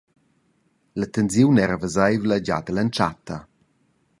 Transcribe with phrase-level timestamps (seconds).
[1.01, 3.37] La tensiun era veseivla gia dall’entschatta.